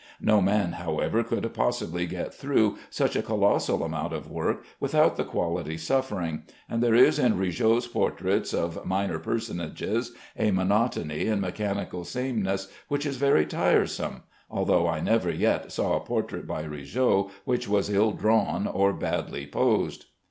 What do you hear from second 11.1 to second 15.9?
and mechanical sameness which is very tiresome, although I never yet